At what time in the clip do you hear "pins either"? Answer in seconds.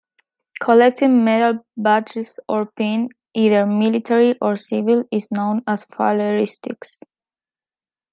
2.65-3.67